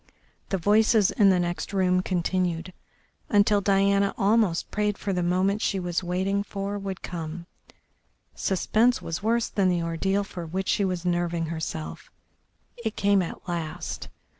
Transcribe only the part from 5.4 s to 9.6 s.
she was waiting for would come; suspense was worse